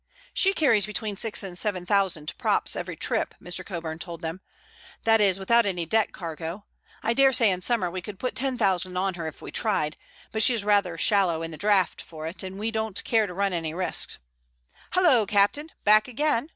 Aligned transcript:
"She 0.33 0.53
carries 0.53 0.87
between 0.87 1.15
six 1.15 1.43
and 1.43 1.55
seven 1.55 1.85
thousand 1.85 2.35
props 2.39 2.75
every 2.75 2.95
trip," 2.95 3.35
Mr. 3.39 3.63
Coburn 3.63 3.99
told 3.99 4.23
them, 4.23 4.41
"that 5.03 5.21
is, 5.21 5.37
without 5.37 5.63
any 5.67 5.85
deck 5.85 6.11
cargo. 6.11 6.65
I 7.03 7.13
dare 7.13 7.31
say 7.31 7.51
in 7.51 7.61
summer 7.61 7.91
we 7.91 8.01
could 8.01 8.17
put 8.17 8.33
ten 8.35 8.57
thousand 8.57 8.97
on 8.97 9.13
her 9.13 9.27
if 9.27 9.43
we 9.43 9.51
tried, 9.51 9.97
but 10.31 10.41
she 10.41 10.55
is 10.55 10.63
rather 10.65 10.97
shallow 10.97 11.43
in 11.43 11.51
the 11.51 11.55
draught 11.57 12.01
for 12.01 12.25
it, 12.25 12.41
and 12.41 12.57
we 12.57 12.71
don't 12.71 13.03
care 13.03 13.27
to 13.27 13.33
run 13.35 13.53
any 13.53 13.75
risks. 13.75 14.17
Hallo, 14.93 15.27
captain! 15.27 15.69
Back 15.83 16.07
again?" 16.07 16.49